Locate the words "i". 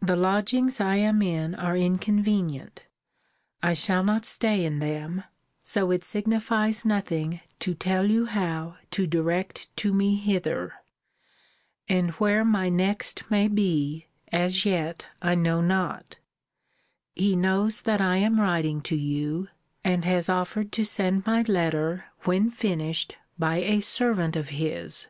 0.80-0.94, 3.64-3.74, 15.20-15.34, 18.00-18.18